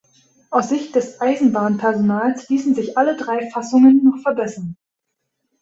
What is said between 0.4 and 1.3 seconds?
Aus Sicht des